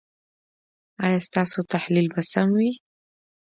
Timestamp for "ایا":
1.05-1.19